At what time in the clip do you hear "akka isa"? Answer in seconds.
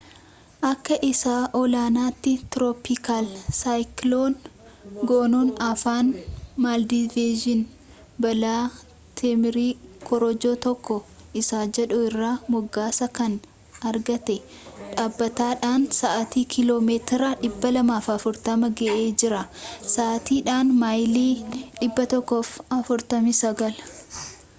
0.71-1.33